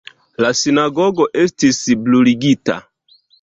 La 0.43 0.49
sinagogo 0.61 1.27
estis 1.43 1.83
bruligita. 2.07 2.79